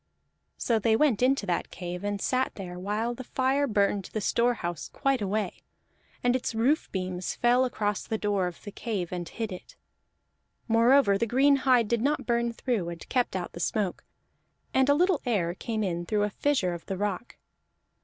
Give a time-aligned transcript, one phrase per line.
[0.57, 4.89] So they went into that cave and sat there, while the fire burned the storehouse
[4.91, 5.61] quite away,
[6.23, 9.75] and its roof beams fell across the door of the cave and hid it.
[10.67, 14.03] Moreover the green hide did not burn through, and kept out the smoke;
[14.73, 17.35] and a little air came in through a fissure of the rock.